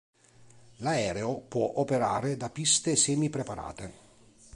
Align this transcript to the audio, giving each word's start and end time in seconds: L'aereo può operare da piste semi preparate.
L'aereo 0.77 1.41
può 1.41 1.73
operare 1.75 2.35
da 2.35 2.49
piste 2.49 2.95
semi 2.95 3.29
preparate. 3.29 3.93